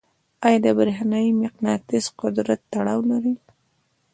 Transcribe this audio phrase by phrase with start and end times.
[0.45, 3.35] آیا د برېښنايي مقناطیس قدرت تړاو لري؟